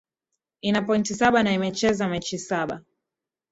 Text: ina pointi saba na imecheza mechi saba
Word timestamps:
ina 0.61 0.81
pointi 0.81 1.13
saba 1.15 1.43
na 1.43 1.53
imecheza 1.53 2.07
mechi 2.09 2.37
saba 2.39 2.85